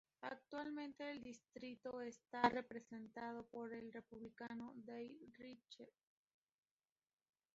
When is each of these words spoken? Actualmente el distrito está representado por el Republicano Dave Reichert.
Actualmente 0.21 1.11
el 1.11 1.21
distrito 1.21 2.01
está 2.01 2.49
representado 2.49 3.45
por 3.45 3.71
el 3.71 3.93
Republicano 3.93 4.73
Dave 4.77 5.15
Reichert. 5.37 5.93